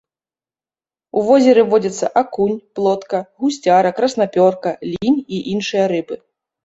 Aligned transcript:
У 1.19 1.21
возеры 1.27 1.61
водзяцца 1.73 2.09
акунь, 2.23 2.57
плотка, 2.79 3.19
гусцяра, 3.43 3.89
краснапёрка, 4.01 4.69
лінь 4.93 5.19
і 5.39 5.43
іншыя 5.57 5.85
рыбы. 5.93 6.15